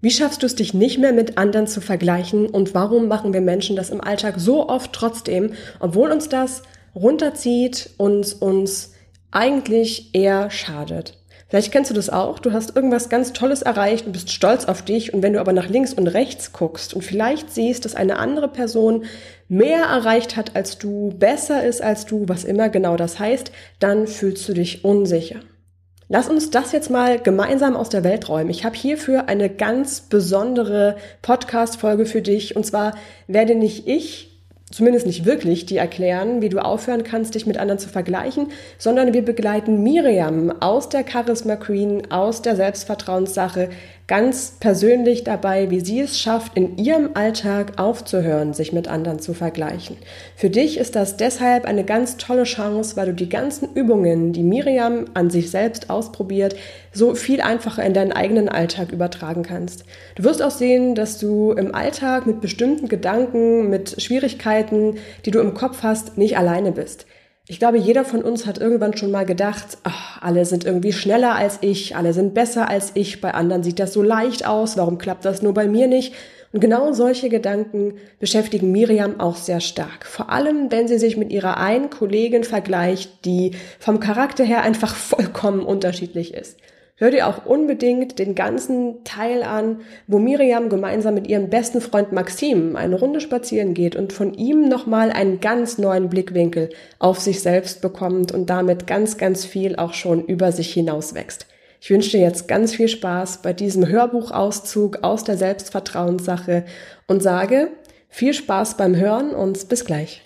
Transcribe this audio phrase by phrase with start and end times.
[0.00, 3.40] Wie schaffst du es dich nicht mehr mit anderen zu vergleichen und warum machen wir
[3.40, 6.62] Menschen das im Alltag so oft trotzdem, obwohl uns das
[6.94, 8.92] runterzieht und uns
[9.32, 11.18] eigentlich eher schadet?
[11.48, 12.38] Vielleicht kennst du das auch.
[12.38, 15.14] Du hast irgendwas ganz Tolles erreicht und bist stolz auf dich.
[15.14, 18.48] Und wenn du aber nach links und rechts guckst und vielleicht siehst, dass eine andere
[18.48, 19.04] Person
[19.48, 24.06] mehr erreicht hat als du, besser ist als du, was immer genau das heißt, dann
[24.06, 25.40] fühlst du dich unsicher.
[26.10, 28.48] Lass uns das jetzt mal gemeinsam aus der Welt räumen.
[28.48, 32.56] Ich habe hierfür eine ganz besondere Podcast-Folge für dich.
[32.56, 32.94] Und zwar
[33.26, 34.28] werde nicht ich
[34.70, 38.48] zumindest nicht wirklich, die erklären, wie du aufhören kannst, dich mit anderen zu vergleichen,
[38.78, 43.70] sondern wir begleiten Miriam aus der Charisma Queen, aus der Selbstvertrauenssache,
[44.08, 49.34] ganz persönlich dabei, wie sie es schafft, in ihrem Alltag aufzuhören, sich mit anderen zu
[49.34, 49.98] vergleichen.
[50.34, 54.42] Für dich ist das deshalb eine ganz tolle Chance, weil du die ganzen Übungen, die
[54.42, 56.56] Miriam an sich selbst ausprobiert,
[56.90, 59.84] so viel einfacher in deinen eigenen Alltag übertragen kannst.
[60.16, 65.40] Du wirst auch sehen, dass du im Alltag mit bestimmten Gedanken, mit Schwierigkeiten, die du
[65.40, 67.04] im Kopf hast, nicht alleine bist.
[67.50, 71.34] Ich glaube, jeder von uns hat irgendwann schon mal gedacht, ach, alle sind irgendwie schneller
[71.34, 74.98] als ich, alle sind besser als ich, bei anderen sieht das so leicht aus, warum
[74.98, 76.12] klappt das nur bei mir nicht?
[76.52, 80.04] Und genau solche Gedanken beschäftigen Miriam auch sehr stark.
[80.04, 84.94] Vor allem, wenn sie sich mit ihrer einen Kollegin vergleicht, die vom Charakter her einfach
[84.94, 86.58] vollkommen unterschiedlich ist.
[87.00, 92.10] Hör dir auch unbedingt den ganzen Teil an, wo Miriam gemeinsam mit ihrem besten Freund
[92.10, 97.40] Maxim eine Runde spazieren geht und von ihm nochmal einen ganz neuen Blickwinkel auf sich
[97.40, 101.46] selbst bekommt und damit ganz, ganz viel auch schon über sich hinaus wächst.
[101.80, 106.64] Ich wünsche dir jetzt ganz viel Spaß bei diesem Hörbuchauszug aus der Selbstvertrauenssache
[107.06, 107.68] und sage
[108.08, 110.24] viel Spaß beim Hören und bis gleich.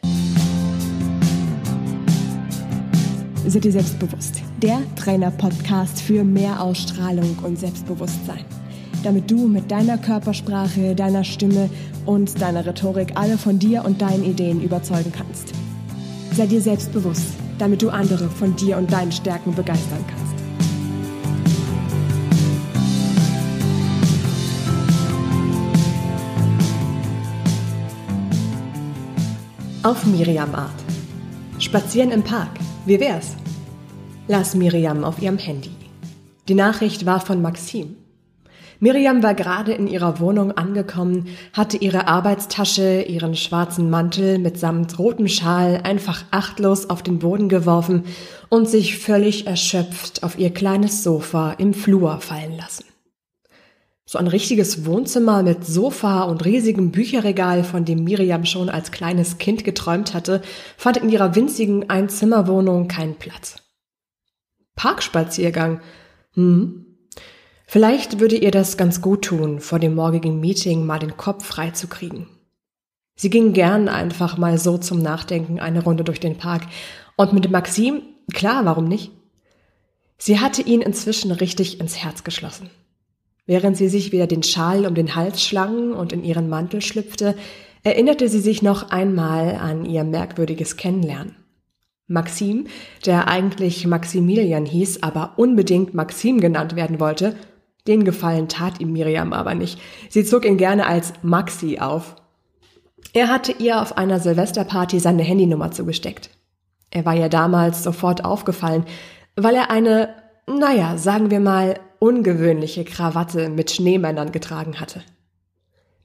[3.47, 4.41] Sei dir selbstbewusst.
[4.63, 8.45] Der Trainer-Podcast für mehr Ausstrahlung und Selbstbewusstsein.
[9.03, 11.69] Damit du mit deiner Körpersprache, deiner Stimme
[12.07, 15.53] und deiner Rhetorik alle von dir und deinen Ideen überzeugen kannst.
[16.37, 17.27] Sei dir selbstbewusst,
[17.59, 20.45] damit du andere von dir und deinen Stärken begeistern kannst.
[29.83, 30.71] Auf Miriam Art.
[31.59, 32.61] Spazieren im Park.
[32.87, 33.42] Wie wär's?
[34.29, 35.71] Las Miriam auf ihrem Handy.
[36.49, 37.97] Die Nachricht war von Maxim.
[38.79, 45.29] Miriam war gerade in ihrer Wohnung angekommen, hatte ihre Arbeitstasche, ihren schwarzen Mantel mitsamt rotem
[45.29, 48.05] Schal einfach achtlos auf den Boden geworfen
[48.49, 52.85] und sich völlig erschöpft auf ihr kleines Sofa im Flur fallen lassen.
[54.05, 59.39] So ein richtiges Wohnzimmer mit Sofa und riesigem Bücherregal, von dem Miriam schon als kleines
[59.39, 60.43] Kind geträumt hatte,
[60.77, 63.62] fand in ihrer winzigen Einzimmerwohnung keinen Platz.
[64.77, 65.81] Parkspaziergang.
[66.35, 66.87] Hm.
[67.67, 72.27] Vielleicht würde ihr das ganz gut tun, vor dem morgigen Meeting mal den Kopf freizukriegen.
[73.15, 76.63] Sie ging gern einfach mal so zum Nachdenken eine Runde durch den Park.
[77.17, 78.03] Und mit Maxim,
[78.33, 79.13] klar, warum nicht?
[80.19, 82.71] Sie hatte ihn inzwischen richtig ins Herz geschlossen.
[83.45, 87.37] Während sie sich wieder den Schal um den Hals schlang und in ihren Mantel schlüpfte,
[87.83, 91.37] erinnerte sie sich noch einmal an ihr merkwürdiges Kennenlernen.
[92.13, 92.67] Maxim,
[93.07, 97.35] der eigentlich Maximilian hieß, aber unbedingt Maxim genannt werden wollte,
[97.87, 99.81] den Gefallen tat ihm Miriam aber nicht.
[100.09, 102.17] Sie zog ihn gerne als Maxi auf.
[103.13, 106.31] Er hatte ihr auf einer Silvesterparty seine Handynummer zugesteckt.
[106.91, 108.85] Er war ihr damals sofort aufgefallen,
[109.35, 110.15] weil er eine,
[110.47, 115.03] naja, sagen wir mal, ungewöhnliche Krawatte mit Schneemännern getragen hatte.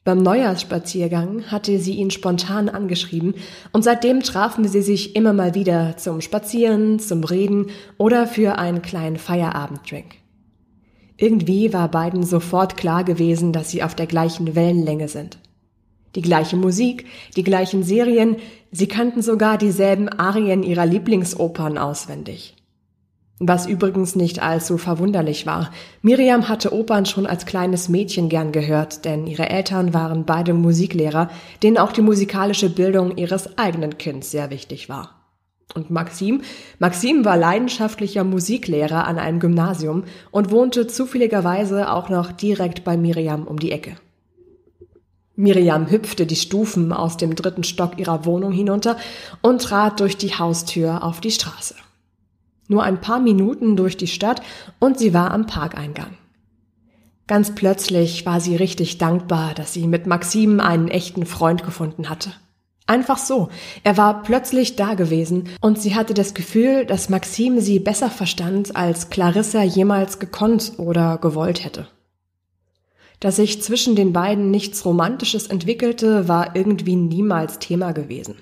[0.07, 3.33] Beim Neujahrsspaziergang hatte sie ihn spontan angeschrieben
[3.73, 8.81] und seitdem trafen sie sich immer mal wieder zum Spazieren, zum Reden oder für einen
[8.81, 10.15] kleinen Feierabenddrink.
[11.17, 15.39] Irgendwie war beiden sofort klar gewesen, dass sie auf der gleichen Wellenlänge sind.
[16.15, 18.37] Die gleiche Musik, die gleichen Serien,
[18.71, 22.55] sie kannten sogar dieselben Arien ihrer Lieblingsopern auswendig.
[23.39, 25.71] Was übrigens nicht allzu verwunderlich war.
[26.01, 31.29] Miriam hatte Opern schon als kleines Mädchen gern gehört, denn ihre Eltern waren beide Musiklehrer,
[31.61, 35.17] denen auch die musikalische Bildung ihres eigenen Kindes sehr wichtig war.
[35.75, 36.41] Und Maxim?
[36.79, 43.45] Maxim war leidenschaftlicher Musiklehrer an einem Gymnasium und wohnte zufälligerweise auch noch direkt bei Miriam
[43.45, 43.97] um die Ecke.
[45.35, 48.97] Miriam hüpfte die Stufen aus dem dritten Stock ihrer Wohnung hinunter
[49.43, 51.75] und trat durch die Haustür auf die Straße.
[52.67, 54.41] Nur ein paar Minuten durch die Stadt
[54.79, 56.17] und sie war am Parkeingang.
[57.27, 62.31] Ganz plötzlich war sie richtig dankbar, dass sie mit Maxim einen echten Freund gefunden hatte.
[62.87, 63.49] Einfach so.
[63.83, 68.77] Er war plötzlich da gewesen und sie hatte das Gefühl, dass Maxim sie besser verstand,
[68.77, 71.87] als Clarissa jemals gekonnt oder gewollt hätte.
[73.19, 78.35] Dass sich zwischen den beiden nichts Romantisches entwickelte, war irgendwie niemals Thema gewesen.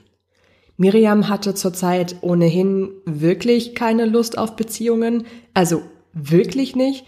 [0.78, 5.82] Miriam hatte zurzeit ohnehin wirklich keine Lust auf Beziehungen, also
[6.14, 7.06] wirklich nicht,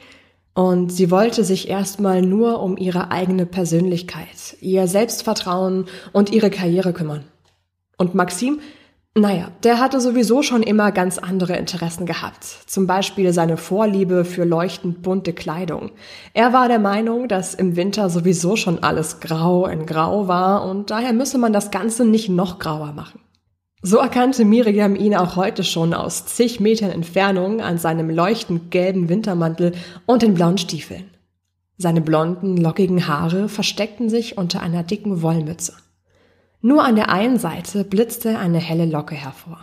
[0.57, 6.93] und sie wollte sich erstmal nur um ihre eigene Persönlichkeit, ihr Selbstvertrauen und ihre Karriere
[6.93, 7.25] kümmern.
[7.95, 8.59] Und Maxim,
[9.13, 12.43] naja, der hatte sowieso schon immer ganz andere Interessen gehabt.
[12.65, 15.91] Zum Beispiel seine Vorliebe für leuchtend bunte Kleidung.
[16.33, 20.89] Er war der Meinung, dass im Winter sowieso schon alles grau in grau war und
[20.89, 23.19] daher müsse man das Ganze nicht noch grauer machen.
[23.81, 29.07] So erkannte Miriam ihn auch heute schon aus zig Metern Entfernung an seinem leuchtend gelben
[29.07, 29.73] Wintermantel
[30.07, 31.11] und den blauen Stiefeln.
[31.77, 35.73] Seine blonden, lockigen Haare versteckten sich unter einer dicken Wollmütze.
[36.59, 39.59] Nur an der einen Seite blitzte eine helle Locke hervor.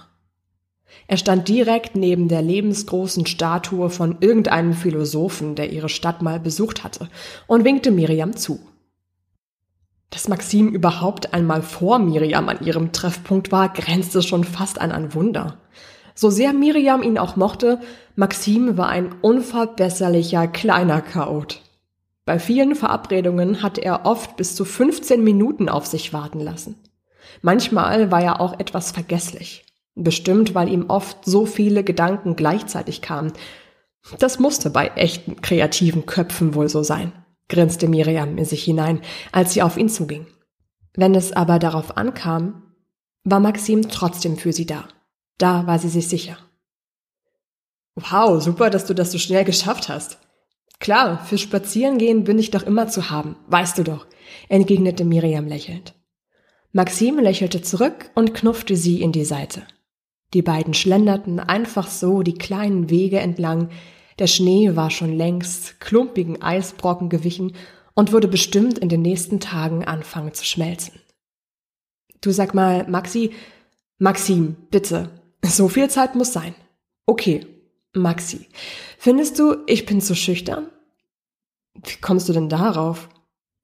[1.09, 6.85] Er stand direkt neben der lebensgroßen Statue von irgendeinem Philosophen, der ihre Stadt mal besucht
[6.85, 7.09] hatte,
[7.49, 8.61] und winkte Miriam zu.
[10.15, 15.13] Dass Maxim überhaupt einmal vor Miriam an ihrem Treffpunkt war, grenzte schon fast an ein
[15.13, 15.59] Wunder.
[16.15, 17.81] So sehr Miriam ihn auch mochte,
[18.15, 21.63] Maxim war ein unverbesserlicher kleiner Chaot.
[22.25, 26.77] Bei vielen Verabredungen hatte er oft bis zu 15 Minuten auf sich warten lassen.
[27.43, 29.65] Manchmal war er auch etwas vergesslich.
[29.97, 33.33] Bestimmt, weil ihm oft so viele Gedanken gleichzeitig kamen.
[34.21, 37.13] Das musste bei echten kreativen Köpfen wohl so sein
[37.49, 39.01] grinste Miriam in sich hinein,
[39.33, 40.27] als sie auf ihn zuging.
[40.95, 42.75] Wenn es aber darauf ankam,
[43.25, 44.89] war Maxim trotzdem für sie da.
[45.39, 46.39] Da war sie sich sicher.
[47.97, 50.19] Wow, super, dass du das so schnell geschafft hast.
[50.81, 54.07] Klar, für Spazierengehen bin ich doch immer zu haben, weißt du doch,
[54.49, 55.95] entgegnete Miriam lächelnd.
[56.73, 59.63] Maxim lächelte zurück und knuffte sie in die Seite.
[60.35, 63.71] Die beiden schlenderten einfach so die kleinen Wege entlang,
[64.19, 67.55] der Schnee war schon längst klumpigen Eisbrocken gewichen
[67.95, 71.01] und würde bestimmt in den nächsten Tagen anfangen zu schmelzen.
[72.21, 73.33] Du sag mal, Maxi,
[73.99, 75.11] Maxim, bitte,
[75.45, 76.55] so viel Zeit muss sein.
[77.07, 77.47] Okay,
[77.93, 78.49] Maxi,
[78.99, 80.69] findest du, ich bin zu schüchtern?
[81.75, 83.09] Wie kommst du denn darauf?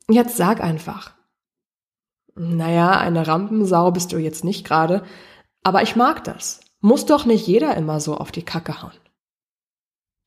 [0.08, 1.14] Jetzt sag einfach.
[2.35, 5.05] Naja, eine Rampensau bist du jetzt nicht gerade,
[5.62, 6.61] aber ich mag das.
[6.81, 8.93] Muss doch nicht jeder immer so auf die Kacke hauen.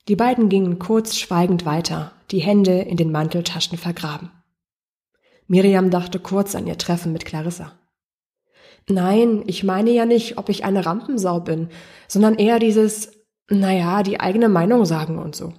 [0.09, 4.31] Die beiden gingen kurz schweigend weiter, die Hände in den Manteltaschen vergraben.
[5.47, 7.71] Miriam dachte kurz an ihr Treffen mit Clarissa.
[8.89, 11.69] Nein, ich meine ja nicht, ob ich eine Rampensau bin,
[12.09, 13.11] sondern eher dieses,
[13.49, 15.53] naja, die eigene Meinung sagen und so.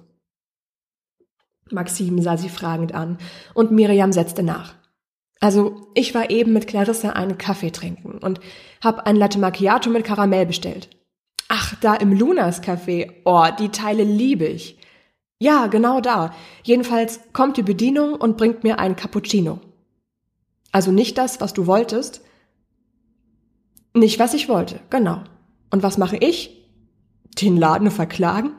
[1.71, 3.17] Maxim sah sie fragend an
[3.55, 4.75] und Miriam setzte nach.
[5.39, 8.39] Also, ich war eben mit Clarissa einen Kaffee trinken und
[8.83, 10.89] hab ein Latte Macchiato mit Karamell bestellt.
[11.47, 13.11] Ach, da im Lunas Café.
[13.23, 14.77] Oh, die Teile liebe ich.
[15.39, 16.33] Ja, genau da.
[16.63, 19.59] Jedenfalls kommt die Bedienung und bringt mir ein Cappuccino.
[20.71, 22.21] Also nicht das, was du wolltest.
[23.93, 25.23] Nicht, was ich wollte, genau.
[25.71, 26.69] Und was mache ich?
[27.41, 28.51] Den Laden verklagen?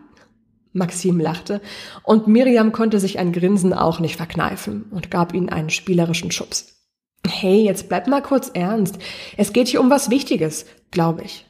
[0.77, 1.63] Maxim lachte,
[2.03, 6.85] und Miriam konnte sich ein Grinsen auch nicht verkneifen und gab ihnen einen spielerischen Schubs.
[7.27, 8.99] Hey, jetzt bleib mal kurz ernst.
[9.39, 11.46] Es geht hier um was Wichtiges, glaube ich.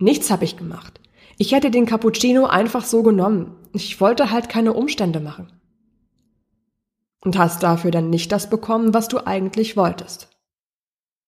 [0.00, 0.98] Nichts habe ich gemacht.
[1.36, 3.56] Ich hätte den Cappuccino einfach so genommen.
[3.72, 5.52] Ich wollte halt keine Umstände machen.
[7.22, 10.28] Und hast dafür dann nicht das bekommen, was du eigentlich wolltest.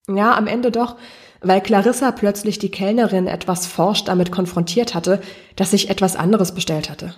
[0.08, 0.96] Ja, am Ende doch,
[1.42, 5.20] weil Clarissa plötzlich die Kellnerin etwas forsch damit konfrontiert hatte,
[5.54, 7.14] dass ich etwas anderes bestellt hatte.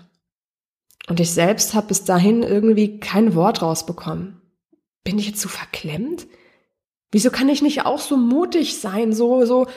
[1.08, 4.40] Und ich selbst habe bis dahin irgendwie kein Wort rausbekommen.
[5.04, 6.26] Bin ich jetzt zu verklemmt?
[7.12, 9.68] Wieso kann ich nicht auch so mutig sein, so, so,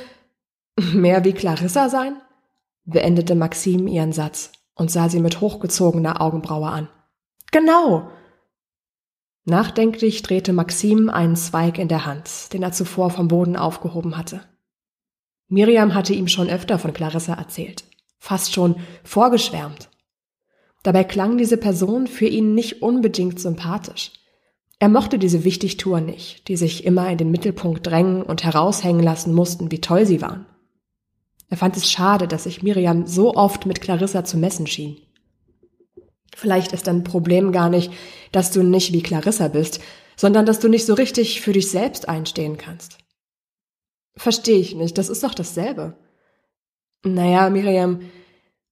[0.94, 2.22] Mehr wie Clarissa sein?
[2.86, 6.88] beendete Maxim ihren Satz und sah sie mit hochgezogener Augenbraue an.
[7.52, 8.10] Genau.
[9.44, 14.42] Nachdenklich drehte Maxim einen Zweig in der Hand, den er zuvor vom Boden aufgehoben hatte.
[15.50, 17.86] Miriam hatte ihm schon öfter von Clarissa erzählt,
[18.20, 19.90] fast schon vorgeschwärmt.
[20.84, 24.12] Dabei klang diese Person für ihn nicht unbedingt sympathisch.
[24.80, 29.34] Er mochte diese Wichtigtour nicht, die sich immer in den Mittelpunkt drängen und heraushängen lassen
[29.34, 30.46] mussten, wie toll sie waren.
[31.50, 34.98] Er fand es schade, dass sich Miriam so oft mit Clarissa zu messen schien.
[36.36, 37.92] Vielleicht ist dein Problem gar nicht,
[38.32, 39.80] dass du nicht wie Clarissa bist,
[40.16, 42.98] sondern dass du nicht so richtig für dich selbst einstehen kannst.
[44.16, 45.98] Verstehe ich nicht, das ist doch dasselbe.
[47.04, 48.02] Naja, Miriam,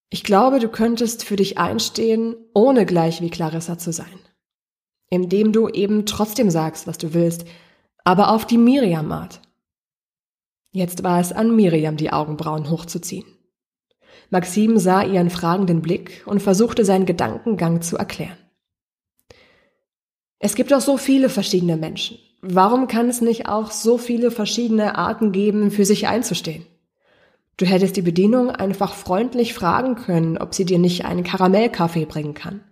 [0.10, 4.20] ich glaube, du könntest für dich einstehen, ohne gleich wie Clarissa zu sein.
[5.10, 7.46] Indem du eben trotzdem sagst, was du willst,
[8.04, 9.42] aber auf die Miriam-Art.
[10.76, 13.24] Jetzt war es an Miriam, die Augenbrauen hochzuziehen.
[14.30, 18.36] Maxim sah ihren fragenden Blick und versuchte seinen Gedankengang zu erklären.
[20.38, 22.18] Es gibt doch so viele verschiedene Menschen.
[22.42, 26.66] Warum kann es nicht auch so viele verschiedene Arten geben, für sich einzustehen?
[27.56, 32.34] Du hättest die Bedienung einfach freundlich fragen können, ob sie dir nicht einen Karamellkaffee bringen
[32.34, 32.66] kann.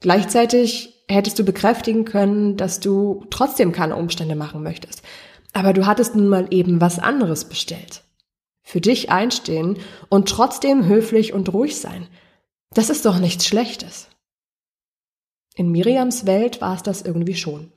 [0.00, 5.02] Gleichzeitig hättest du bekräftigen können, dass du trotzdem keine Umstände machen möchtest.
[5.52, 8.02] Aber du hattest nun mal eben was anderes bestellt.
[8.62, 9.78] Für dich einstehen
[10.08, 12.08] und trotzdem höflich und ruhig sein.
[12.70, 14.08] Das ist doch nichts Schlechtes.
[15.54, 17.72] In Miriams Welt war es das irgendwie schon.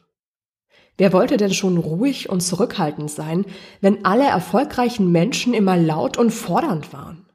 [0.98, 3.46] Wer wollte denn schon ruhig und zurückhaltend sein,
[3.82, 7.26] wenn alle erfolgreichen Menschen immer laut und fordernd waren?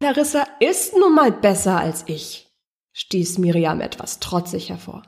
[0.00, 2.48] Larissa ist nun mal besser als ich,
[2.92, 5.02] stieß Miriam etwas trotzig hervor.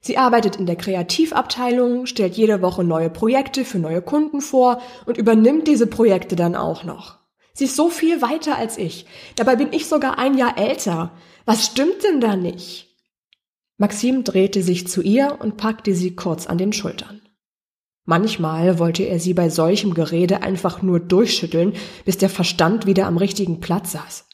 [0.00, 5.18] Sie arbeitet in der Kreativabteilung, stellt jede Woche neue Projekte für neue Kunden vor und
[5.18, 7.18] übernimmt diese Projekte dann auch noch.
[7.52, 9.06] Sie ist so viel weiter als ich.
[9.36, 11.12] Dabei bin ich sogar ein Jahr älter.
[11.44, 12.96] Was stimmt denn da nicht?
[13.76, 17.20] Maxim drehte sich zu ihr und packte sie kurz an den Schultern.
[18.04, 23.18] Manchmal wollte er sie bei solchem Gerede einfach nur durchschütteln, bis der Verstand wieder am
[23.18, 24.26] richtigen Platz saß.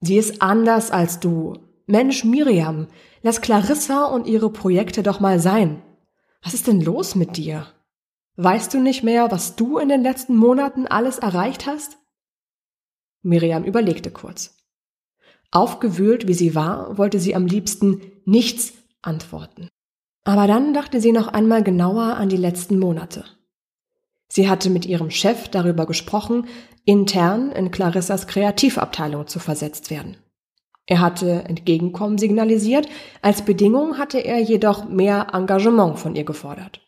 [0.00, 1.71] Sie ist anders als du.
[1.86, 2.86] Mensch, Miriam,
[3.22, 5.82] lass Clarissa und ihre Projekte doch mal sein.
[6.42, 7.66] Was ist denn los mit dir?
[8.36, 11.98] Weißt du nicht mehr, was du in den letzten Monaten alles erreicht hast?
[13.22, 14.56] Miriam überlegte kurz.
[15.50, 18.72] Aufgewühlt wie sie war, wollte sie am liebsten nichts
[19.02, 19.68] antworten.
[20.24, 23.24] Aber dann dachte sie noch einmal genauer an die letzten Monate.
[24.28, 26.46] Sie hatte mit ihrem Chef darüber gesprochen,
[26.84, 30.16] intern in Clarissas Kreativabteilung zu versetzt werden.
[30.86, 32.88] Er hatte Entgegenkommen signalisiert,
[33.20, 36.80] als Bedingung hatte er jedoch mehr Engagement von ihr gefordert.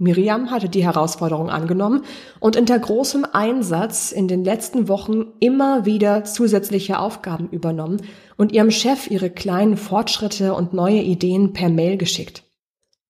[0.00, 2.04] Miriam hatte die Herausforderung angenommen
[2.38, 8.00] und unter großem Einsatz in den letzten Wochen immer wieder zusätzliche Aufgaben übernommen
[8.36, 12.44] und ihrem Chef ihre kleinen Fortschritte und neue Ideen per Mail geschickt.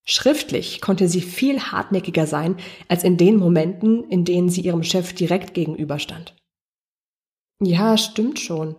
[0.03, 2.55] Schriftlich konnte sie viel hartnäckiger sein
[2.87, 6.35] als in den Momenten, in denen sie ihrem Chef direkt gegenüberstand.
[7.61, 8.75] Ja, stimmt schon.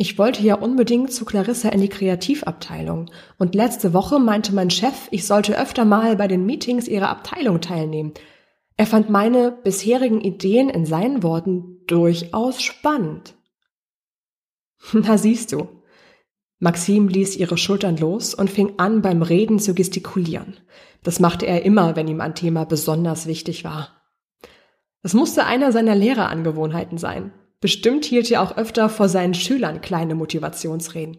[0.00, 5.08] Ich wollte ja unbedingt zu Clarissa in die Kreativabteilung und letzte Woche meinte mein Chef,
[5.10, 8.14] ich sollte öfter mal bei den Meetings ihrer Abteilung teilnehmen.
[8.76, 13.34] Er fand meine bisherigen Ideen in seinen Worten durchaus spannend.
[14.92, 15.66] Na siehst du,
[16.60, 20.58] Maxim ließ ihre Schultern los und fing an, beim Reden zu gestikulieren.
[21.02, 24.00] Das machte er immer, wenn ihm ein Thema besonders wichtig war.
[25.02, 27.32] Es musste einer seiner Lehrerangewohnheiten sein.
[27.60, 31.18] Bestimmt hielt er auch öfter vor seinen Schülern kleine Motivationsreden.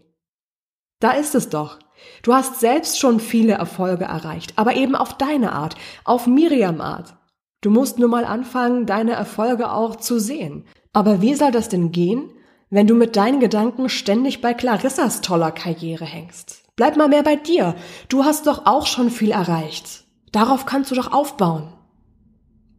[0.99, 1.79] Da ist es doch.
[2.23, 7.17] Du hast selbst schon viele Erfolge erreicht, aber eben auf deine Art, auf Miriam Art.
[7.61, 10.65] Du musst nur mal anfangen, deine Erfolge auch zu sehen.
[10.93, 12.31] Aber wie soll das denn gehen,
[12.69, 16.63] wenn du mit deinen Gedanken ständig bei Clarissas toller Karriere hängst.
[16.75, 17.75] Bleib mal mehr bei dir.
[18.07, 20.05] Du hast doch auch schon viel erreicht.
[20.31, 21.73] Darauf kannst du doch aufbauen.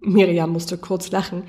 [0.01, 1.43] Miriam musste kurz lachen.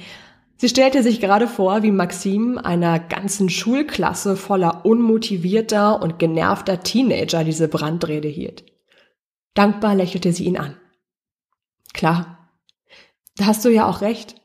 [0.61, 7.43] Sie stellte sich gerade vor, wie Maxim einer ganzen Schulklasse voller unmotivierter und genervter Teenager
[7.43, 8.65] diese Brandrede hielt.
[9.55, 10.77] Dankbar lächelte sie ihn an.
[11.95, 12.47] Klar,
[13.37, 14.35] da hast du ja auch recht.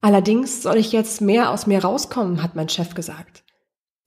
[0.00, 3.44] Allerdings soll ich jetzt mehr aus mir rauskommen, hat mein Chef gesagt.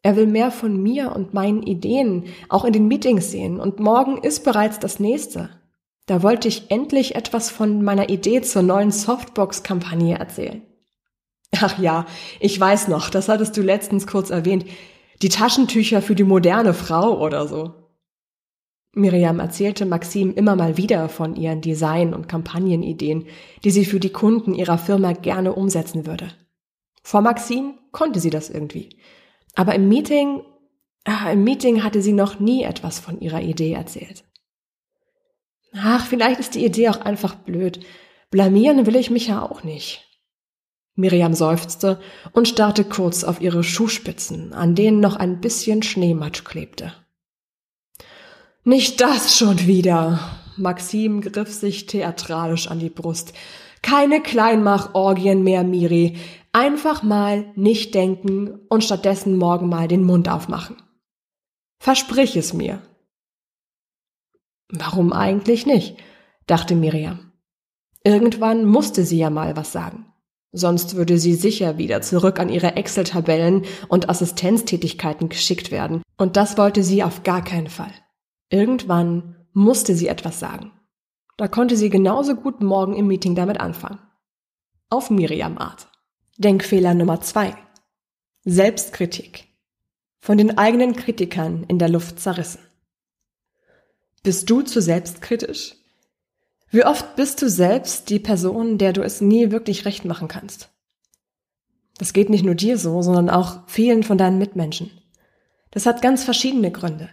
[0.01, 4.17] Er will mehr von mir und meinen Ideen auch in den Meetings sehen und morgen
[4.17, 5.49] ist bereits das nächste.
[6.07, 10.66] Da wollte ich endlich etwas von meiner Idee zur neuen Softbox-Kampagne erzählen.
[11.55, 12.05] Ach ja,
[12.39, 14.65] ich weiß noch, das hattest du letztens kurz erwähnt.
[15.21, 17.73] Die Taschentücher für die moderne Frau oder so.
[18.93, 23.27] Miriam erzählte Maxim immer mal wieder von ihren Design- und Kampagnenideen,
[23.63, 26.29] die sie für die Kunden ihrer Firma gerne umsetzen würde.
[27.03, 28.89] Vor Maxim konnte sie das irgendwie.
[29.55, 30.41] Aber im Meeting,
[31.05, 34.23] ah, im Meeting hatte sie noch nie etwas von ihrer Idee erzählt.
[35.73, 37.85] Ach, vielleicht ist die Idee auch einfach blöd.
[38.31, 40.06] Blamieren will ich mich ja auch nicht.
[40.97, 41.99] Miriam seufzte
[42.33, 46.91] und starrte kurz auf ihre Schuhspitzen, an denen noch ein bisschen Schneematsch klebte.
[48.63, 50.19] Nicht das schon wieder.
[50.57, 53.33] Maxim griff sich theatralisch an die Brust.
[53.83, 56.17] Keine Kleinmachorgien mehr, Miri.
[56.51, 60.77] Einfach mal nicht denken und stattdessen morgen mal den Mund aufmachen.
[61.79, 62.81] Versprich es mir.
[64.69, 65.95] Warum eigentlich nicht?
[66.47, 67.31] dachte Miriam.
[68.03, 70.06] Irgendwann musste sie ja mal was sagen.
[70.51, 76.01] Sonst würde sie sicher wieder zurück an ihre Excel-Tabellen und Assistenztätigkeiten geschickt werden.
[76.17, 77.91] Und das wollte sie auf gar keinen Fall.
[78.49, 80.71] Irgendwann musste sie etwas sagen.
[81.35, 83.99] Da konnte sie genauso gut morgen im Meeting damit anfangen.
[84.89, 85.89] Auf Miriam Art.
[86.37, 87.55] Denkfehler Nummer zwei.
[88.43, 89.47] Selbstkritik.
[90.19, 92.61] Von den eigenen Kritikern in der Luft zerrissen.
[94.23, 95.76] Bist du zu selbstkritisch?
[96.69, 100.69] Wie oft bist du selbst die Person, der du es nie wirklich recht machen kannst?
[101.97, 104.91] Das geht nicht nur dir so, sondern auch vielen von deinen Mitmenschen.
[105.71, 107.09] Das hat ganz verschiedene Gründe.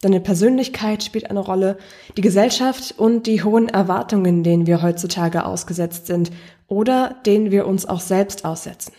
[0.00, 1.76] Deine Persönlichkeit spielt eine Rolle,
[2.16, 6.30] die Gesellschaft und die hohen Erwartungen, denen wir heutzutage ausgesetzt sind
[6.68, 8.92] oder denen wir uns auch selbst aussetzen.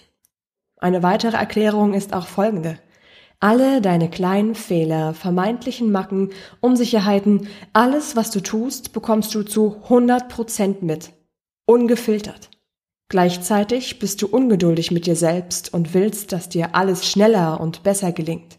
[0.75, 2.79] Eine weitere Erklärung ist auch folgende.
[3.41, 10.27] Alle deine kleinen Fehler, vermeintlichen Macken, Unsicherheiten, alles, was du tust, bekommst du zu 100
[10.27, 11.11] Prozent mit.
[11.65, 12.49] Ungefiltert.
[13.07, 18.11] Gleichzeitig bist du ungeduldig mit dir selbst und willst, dass dir alles schneller und besser
[18.11, 18.57] gelingt.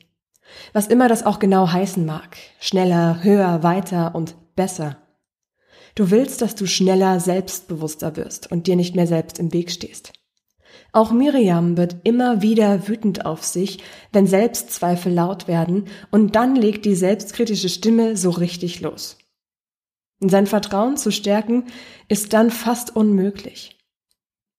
[0.72, 2.38] Was immer das auch genau heißen mag.
[2.58, 4.96] Schneller, höher, weiter und besser.
[5.94, 10.12] Du willst, dass du schneller selbstbewusster wirst und dir nicht mehr selbst im Weg stehst.
[10.92, 13.78] Auch Miriam wird immer wieder wütend auf sich,
[14.12, 19.18] wenn Selbstzweifel laut werden, und dann legt die selbstkritische Stimme so richtig los.
[20.20, 21.64] Sein Vertrauen zu stärken
[22.08, 23.78] ist dann fast unmöglich.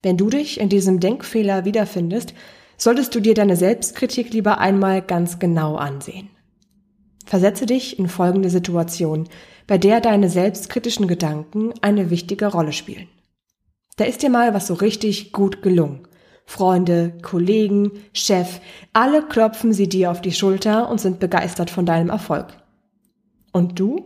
[0.02, 2.34] Wenn du dich in diesem Denkfehler wiederfindest,
[2.78, 6.30] solltest du dir deine Selbstkritik lieber einmal ganz genau ansehen.
[7.26, 9.30] Versetze dich in folgende Situation,
[9.68, 13.08] bei der deine selbstkritischen Gedanken eine wichtige Rolle spielen.
[13.98, 16.08] Da ist dir mal was so richtig gut gelungen.
[16.52, 18.60] Freunde, Kollegen, Chef,
[18.92, 22.48] alle klopfen sie dir auf die Schulter und sind begeistert von deinem Erfolg.
[23.54, 24.04] Und du?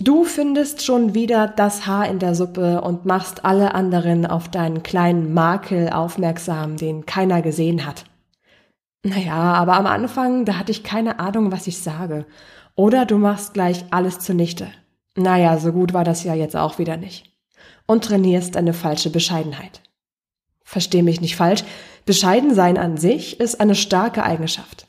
[0.00, 4.84] Du findest schon wieder das Haar in der Suppe und machst alle anderen auf deinen
[4.84, 8.04] kleinen Makel aufmerksam, den keiner gesehen hat.
[9.04, 12.26] Naja, aber am Anfang, da hatte ich keine Ahnung, was ich sage.
[12.76, 14.68] Oder du machst gleich alles zunichte.
[15.16, 17.34] Naja, so gut war das ja jetzt auch wieder nicht.
[17.86, 19.82] Und trainierst eine falsche Bescheidenheit.
[20.70, 21.64] Versteh mich nicht falsch,
[22.06, 24.86] bescheiden sein an sich ist eine starke Eigenschaft.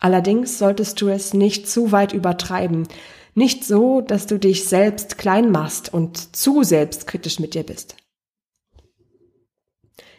[0.00, 2.88] Allerdings solltest du es nicht zu weit übertreiben,
[3.36, 7.94] nicht so, dass du dich selbst klein machst und zu selbstkritisch mit dir bist.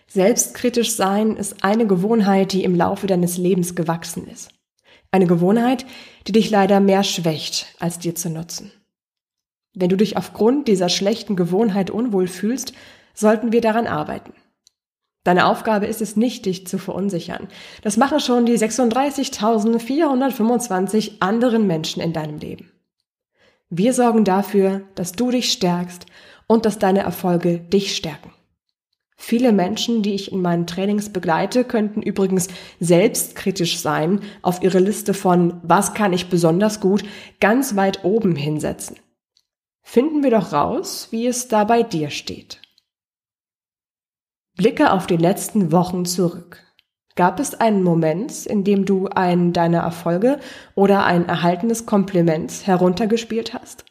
[0.07, 4.47] Selbstkritisch sein ist eine Gewohnheit, die im Laufe deines Lebens gewachsen ist.
[5.11, 5.85] Eine Gewohnheit,
[6.25, 8.71] die dich leider mehr schwächt, als dir zu nutzen.
[9.73, 12.71] Wenn du dich aufgrund dieser schlechten Gewohnheit unwohl fühlst,
[13.13, 14.31] sollten wir daran arbeiten.
[15.23, 17.47] Deine Aufgabe ist es nicht, dich zu verunsichern.
[17.83, 22.71] Das machen schon die 36.425 anderen Menschen in deinem Leben.
[23.69, 26.07] Wir sorgen dafür, dass du dich stärkst
[26.47, 28.31] und dass deine Erfolge dich stärken.
[29.15, 32.47] Viele Menschen, die ich in meinen Trainings begleite, könnten übrigens
[32.79, 37.03] selbstkritisch sein, auf ihre Liste von was kann ich besonders gut
[37.39, 38.97] ganz weit oben hinsetzen.
[39.83, 42.59] Finden wir doch raus, wie es da bei dir steht.
[44.55, 46.63] Blicke auf die letzten Wochen zurück.
[47.15, 50.39] Gab es einen Moment, in dem du einen deiner Erfolge
[50.75, 53.85] oder ein erhaltenes Kompliment heruntergespielt hast?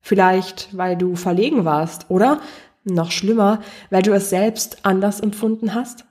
[0.00, 2.40] Vielleicht, weil du verlegen warst oder,
[2.84, 6.04] noch schlimmer, weil du es selbst anders empfunden hast?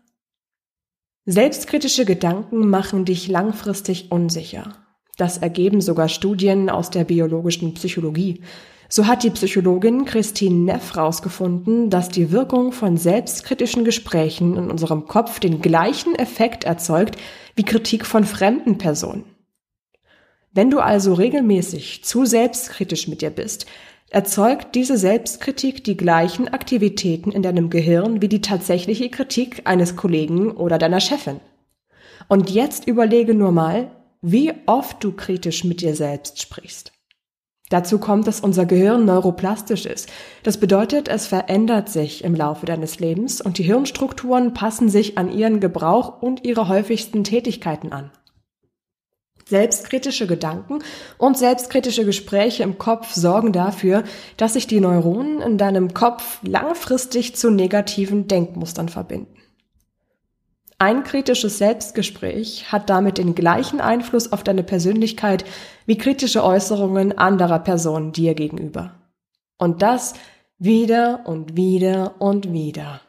[1.25, 4.73] Selbstkritische Gedanken machen dich langfristig unsicher.
[5.17, 8.41] Das ergeben sogar Studien aus der biologischen Psychologie.
[8.91, 15.06] So hat die Psychologin Christine Neff herausgefunden, dass die Wirkung von selbstkritischen Gesprächen in unserem
[15.06, 17.15] Kopf den gleichen Effekt erzeugt
[17.56, 19.25] wie Kritik von fremden Personen.
[20.52, 23.67] Wenn du also regelmäßig zu selbstkritisch mit dir bist,
[24.10, 30.49] erzeugt diese Selbstkritik die gleichen Aktivitäten in deinem Gehirn wie die tatsächliche Kritik eines Kollegen
[30.49, 31.39] oder deiner Chefin.
[32.28, 33.91] Und jetzt überlege nur mal,
[34.23, 36.91] wie oft du kritisch mit dir selbst sprichst.
[37.69, 40.10] Dazu kommt, dass unser Gehirn neuroplastisch ist.
[40.41, 45.32] Das bedeutet, es verändert sich im Laufe deines Lebens und die Hirnstrukturen passen sich an
[45.32, 48.12] ihren Gebrauch und ihre häufigsten Tätigkeiten an.
[49.45, 50.79] Selbstkritische Gedanken
[51.17, 54.03] und selbstkritische Gespräche im Kopf sorgen dafür,
[54.38, 59.38] dass sich die Neuronen in deinem Kopf langfristig zu negativen Denkmustern verbinden.
[60.81, 65.43] Ein kritisches Selbstgespräch hat damit den gleichen Einfluss auf deine Persönlichkeit
[65.85, 68.93] wie kritische Äußerungen anderer Personen dir gegenüber.
[69.57, 70.13] Und das
[70.57, 73.01] wieder und wieder und wieder.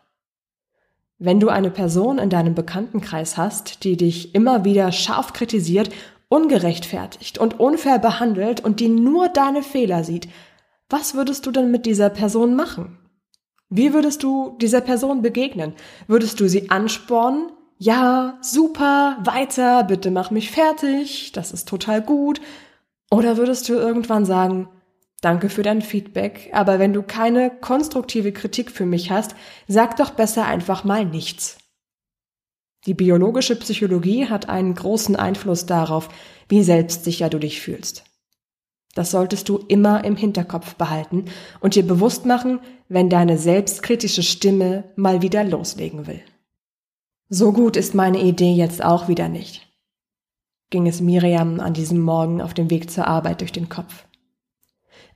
[1.19, 5.91] Wenn du eine Person in deinem Bekanntenkreis hast, die dich immer wieder scharf kritisiert,
[6.29, 10.29] ungerechtfertigt und unfair behandelt und die nur deine Fehler sieht,
[10.89, 12.99] was würdest du denn mit dieser Person machen?
[13.69, 15.75] Wie würdest du dieser Person begegnen?
[16.09, 17.53] Würdest du sie anspornen,
[17.83, 22.39] ja, super, weiter, bitte mach mich fertig, das ist total gut.
[23.11, 24.69] Oder würdest du irgendwann sagen,
[25.23, 29.35] danke für dein Feedback, aber wenn du keine konstruktive Kritik für mich hast,
[29.67, 31.57] sag doch besser einfach mal nichts.
[32.85, 36.11] Die biologische Psychologie hat einen großen Einfluss darauf,
[36.51, 38.05] wie selbstsicher du dich fühlst.
[38.95, 41.25] Das solltest du immer im Hinterkopf behalten
[41.61, 46.21] und dir bewusst machen, wenn deine selbstkritische Stimme mal wieder loslegen will.
[47.33, 49.65] So gut ist meine Idee jetzt auch wieder nicht,
[50.71, 54.05] ging es Miriam an diesem Morgen auf dem Weg zur Arbeit durch den Kopf.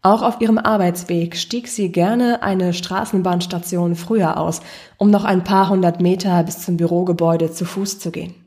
[0.00, 4.60] Auch auf ihrem Arbeitsweg stieg sie gerne eine Straßenbahnstation früher aus,
[4.96, 8.46] um noch ein paar hundert Meter bis zum Bürogebäude zu Fuß zu gehen.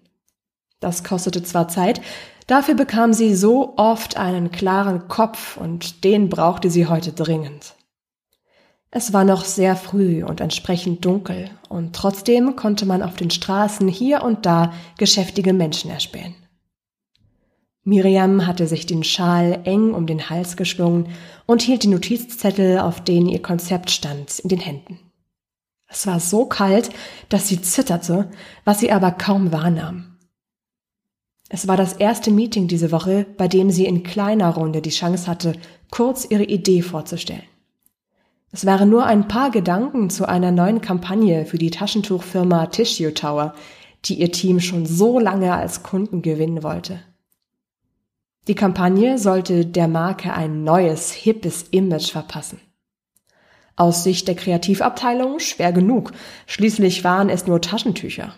[0.79, 1.99] Das kostete zwar Zeit,
[2.47, 7.73] dafür bekam sie so oft einen klaren Kopf und den brauchte sie heute dringend.
[8.89, 13.87] Es war noch sehr früh und entsprechend dunkel, und trotzdem konnte man auf den Straßen
[13.87, 16.35] hier und da geschäftige Menschen erspähen.
[17.83, 21.09] Miriam hatte sich den Schal eng um den Hals geschlungen
[21.45, 24.99] und hielt die Notizzettel, auf denen ihr Konzept stand, in den Händen.
[25.89, 26.89] Es war so kalt,
[27.29, 28.29] dass sie zitterte,
[28.65, 30.17] was sie aber kaum wahrnahm.
[31.49, 35.27] Es war das erste Meeting diese Woche, bei dem sie in kleiner Runde die Chance
[35.27, 35.53] hatte,
[35.89, 37.43] kurz ihre Idee vorzustellen.
[38.51, 43.53] Es waren nur ein paar Gedanken zu einer neuen Kampagne für die Taschentuchfirma Tissue Tower,
[44.05, 46.99] die ihr Team schon so lange als Kunden gewinnen wollte.
[48.47, 52.61] Die Kampagne sollte der Marke ein neues, hippes Image verpassen.
[53.75, 56.13] Aus Sicht der Kreativabteilung schwer genug,
[56.47, 58.33] schließlich waren es nur Taschentücher.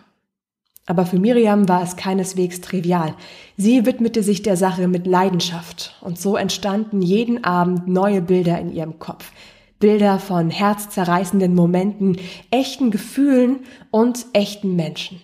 [0.88, 3.14] Aber für Miriam war es keineswegs trivial.
[3.56, 8.74] Sie widmete sich der Sache mit Leidenschaft und so entstanden jeden Abend neue Bilder in
[8.74, 9.32] ihrem Kopf.
[9.80, 12.18] Bilder von herzzerreißenden Momenten,
[12.52, 13.62] echten Gefühlen
[13.92, 15.22] und echten Menschen.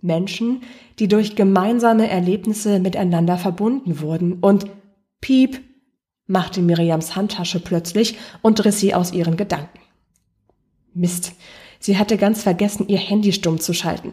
[0.00, 0.62] Menschen,
[0.98, 4.66] die durch gemeinsame Erlebnisse miteinander verbunden wurden und
[5.20, 5.60] Piep
[6.26, 9.80] machte Miriams Handtasche plötzlich und riss sie aus ihren Gedanken.
[10.94, 11.32] Mist,
[11.80, 14.12] sie hatte ganz vergessen, ihr Handy stumm zu schalten.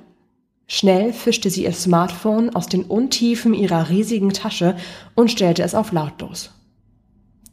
[0.68, 4.76] Schnell fischte sie ihr Smartphone aus den Untiefen ihrer riesigen Tasche
[5.14, 6.55] und stellte es auf lautlos.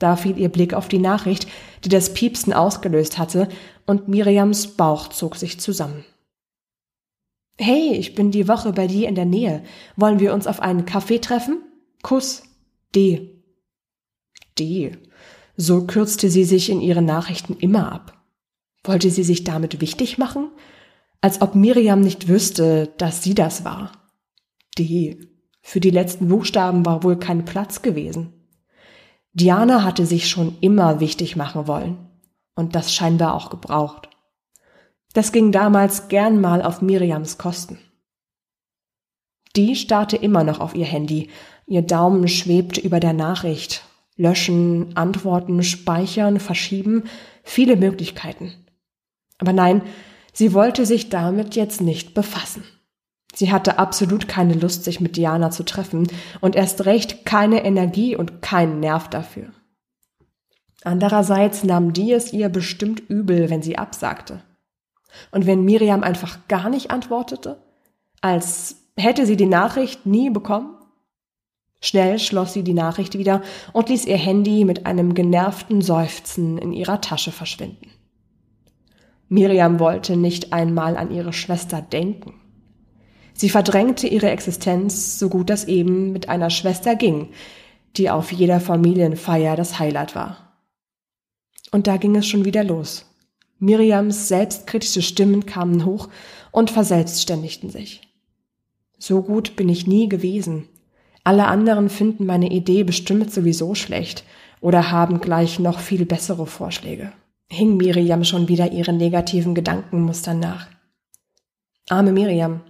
[0.03, 1.47] Da fiel ihr Blick auf die Nachricht,
[1.85, 3.49] die das Piepsen ausgelöst hatte,
[3.87, 6.05] und Miriams Bauch zog sich zusammen.
[7.57, 9.62] Hey, ich bin die Woche bei dir in der Nähe.
[9.95, 11.62] Wollen wir uns auf einen Kaffee treffen?
[12.03, 12.43] Kuss.
[12.97, 13.31] D.
[14.59, 14.97] D.
[15.57, 18.21] So kürzte sie sich in ihren Nachrichten immer ab.
[18.83, 20.51] Wollte sie sich damit wichtig machen?
[21.21, 23.93] Als ob Miriam nicht wüsste, dass sie das war.
[24.77, 25.29] D.
[25.61, 28.42] Für die letzten Buchstaben war wohl kein Platz gewesen.
[29.35, 31.97] Diana hatte sich schon immer wichtig machen wollen
[32.55, 34.09] und das scheinbar auch gebraucht.
[35.14, 37.79] Das ging damals gern mal auf Miriams Kosten.
[39.57, 41.29] Die starrte immer noch auf ihr Handy.
[41.66, 43.85] Ihr Daumen schwebte über der Nachricht.
[44.16, 47.05] Löschen, antworten, speichern, verschieben,
[47.42, 48.53] viele Möglichkeiten.
[49.38, 49.83] Aber nein,
[50.33, 52.64] sie wollte sich damit jetzt nicht befassen.
[53.35, 56.07] Sie hatte absolut keine Lust, sich mit Diana zu treffen
[56.40, 59.49] und erst recht keine Energie und keinen Nerv dafür.
[60.85, 64.42] Andererseits nahm die es ihr bestimmt übel, wenn sie absagte.
[65.31, 67.62] Und wenn Miriam einfach gar nicht antwortete,
[68.21, 70.77] als hätte sie die Nachricht nie bekommen?
[71.81, 73.42] Schnell schloss sie die Nachricht wieder
[73.73, 77.90] und ließ ihr Handy mit einem genervten Seufzen in ihrer Tasche verschwinden.
[79.29, 82.35] Miriam wollte nicht einmal an ihre Schwester denken.
[83.43, 87.31] Sie verdrängte ihre Existenz, so gut das eben mit einer Schwester ging,
[87.97, 90.61] die auf jeder Familienfeier das Highlight war.
[91.73, 93.05] Und da ging es schon wieder los.
[93.59, 96.09] Miriams selbstkritische Stimmen kamen hoch
[96.53, 98.03] und verselbstständigten sich.
[98.97, 100.69] So gut bin ich nie gewesen.
[101.25, 104.23] Alle anderen finden meine Idee bestimmt sowieso schlecht
[104.61, 107.13] oder haben gleich noch viel bessere Vorschläge.
[107.49, 110.69] Hing Miriam schon wieder ihren negativen Gedankenmustern nach.
[111.89, 112.61] Arme Miriam.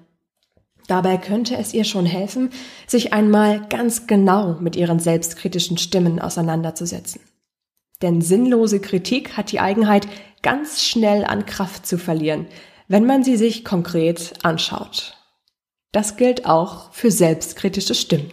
[0.88, 2.51] Dabei könnte es ihr schon helfen,
[2.87, 7.21] sich einmal ganz genau mit ihren selbstkritischen Stimmen auseinanderzusetzen.
[8.03, 10.09] Denn sinnlose Kritik hat die Eigenheit,
[10.42, 12.47] ganz schnell an Kraft zu verlieren,
[12.88, 15.16] wenn man sie sich konkret anschaut.
[15.92, 18.33] Das gilt auch für selbstkritische Stimmen.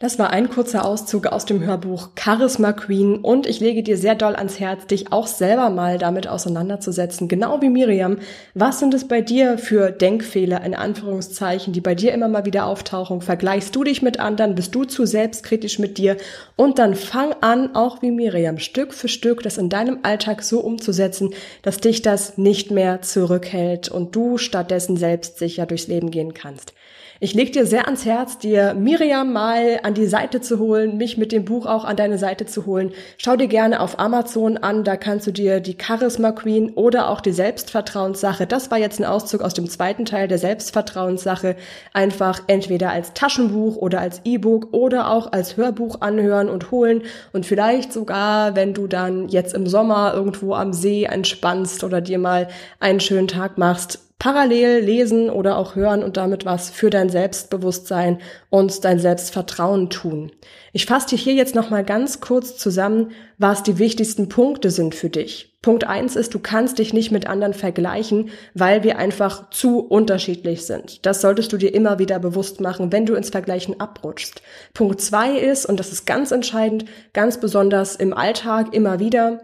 [0.00, 4.14] Das war ein kurzer Auszug aus dem Hörbuch Charisma Queen und ich lege dir sehr
[4.14, 8.18] doll ans Herz, dich auch selber mal damit auseinanderzusetzen, genau wie Miriam.
[8.54, 12.66] Was sind es bei dir für Denkfehler in Anführungszeichen, die bei dir immer mal wieder
[12.66, 13.22] auftauchen?
[13.22, 14.54] Vergleichst du dich mit anderen?
[14.54, 16.16] Bist du zu selbstkritisch mit dir?
[16.54, 20.60] Und dann fang an, auch wie Miriam, Stück für Stück das in deinem Alltag so
[20.60, 26.72] umzusetzen, dass dich das nicht mehr zurückhält und du stattdessen selbstsicher durchs Leben gehen kannst.
[27.20, 31.18] Ich leg dir sehr ans Herz, dir Miriam mal an die Seite zu holen, mich
[31.18, 32.92] mit dem Buch auch an deine Seite zu holen.
[33.16, 37.20] Schau dir gerne auf Amazon an, da kannst du dir die Charisma Queen oder auch
[37.20, 41.56] die Selbstvertrauenssache, das war jetzt ein Auszug aus dem zweiten Teil der Selbstvertrauenssache,
[41.92, 47.02] einfach entweder als Taschenbuch oder als E-Book oder auch als Hörbuch anhören und holen
[47.32, 52.20] und vielleicht sogar, wenn du dann jetzt im Sommer irgendwo am See entspannst oder dir
[52.20, 52.46] mal
[52.78, 58.18] einen schönen Tag machst, parallel lesen oder auch hören und damit was für dein Selbstbewusstsein
[58.50, 60.32] und dein Selbstvertrauen tun.
[60.72, 65.08] Ich fasse dir hier jetzt nochmal ganz kurz zusammen, was die wichtigsten Punkte sind für
[65.08, 65.56] dich.
[65.62, 70.66] Punkt eins ist, du kannst dich nicht mit anderen vergleichen, weil wir einfach zu unterschiedlich
[70.66, 71.04] sind.
[71.04, 74.40] Das solltest du dir immer wieder bewusst machen, wenn du ins Vergleichen abrutschst.
[74.72, 79.40] Punkt zwei ist, und das ist ganz entscheidend, ganz besonders im Alltag immer wieder,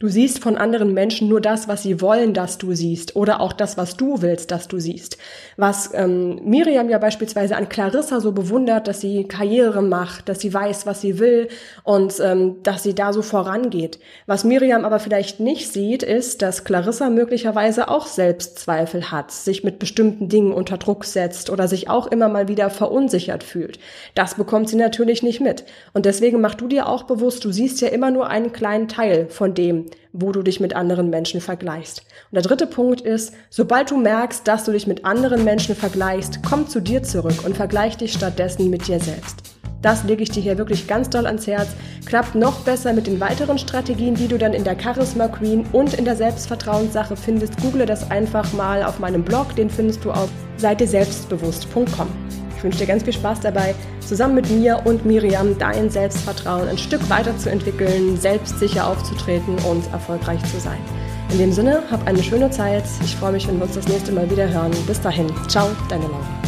[0.00, 3.52] Du siehst von anderen Menschen nur das, was sie wollen, dass du siehst, oder auch
[3.52, 5.18] das, was du willst, dass du siehst.
[5.56, 10.52] Was ähm, Miriam ja beispielsweise an Clarissa so bewundert, dass sie Karriere macht, dass sie
[10.52, 11.46] weiß, was sie will
[11.84, 14.00] und ähm, dass sie da so vorangeht.
[14.26, 19.78] Was Miriam aber vielleicht nicht sieht, ist, dass Clarissa möglicherweise auch Selbstzweifel hat, sich mit
[19.78, 23.78] bestimmten Dingen unter Druck setzt oder sich auch immer mal wieder verunsichert fühlt.
[24.16, 25.64] Das bekommt sie natürlich nicht mit.
[25.92, 29.28] Und deswegen mach du dir auch bewusst, du siehst ja immer nur einen kleinen Teil
[29.28, 32.00] von dem, wo du dich mit anderen Menschen vergleichst.
[32.30, 36.40] Und der dritte Punkt ist, sobald du merkst, dass du dich mit anderen Menschen vergleichst,
[36.48, 39.54] komm zu dir zurück und vergleich dich stattdessen mit dir selbst.
[39.82, 41.68] Das lege ich dir hier wirklich ganz doll ans Herz.
[42.06, 45.92] Klappt noch besser mit den weiteren Strategien, die du dann in der Charisma Queen und
[45.92, 47.60] in der Selbstvertrauenssache findest.
[47.60, 53.02] Google das einfach mal auf meinem Blog, den findest du auf seiteselbstbewusst.com wünsche dir ganz
[53.04, 59.56] viel Spaß dabei, zusammen mit mir und Miriam dein Selbstvertrauen ein Stück weiterzuentwickeln, selbstsicher aufzutreten
[59.70, 60.78] und erfolgreich zu sein.
[61.30, 62.84] In dem Sinne, hab eine schöne Zeit.
[63.04, 64.72] Ich freue mich, wenn wir uns das nächste Mal wieder hören.
[64.86, 65.26] Bis dahin.
[65.48, 66.43] Ciao, deine Laura.